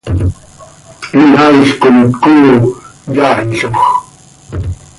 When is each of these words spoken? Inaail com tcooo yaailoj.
Inaail 1.19 1.61
com 1.81 1.97
tcooo 2.13 2.61
yaailoj. 3.15 3.75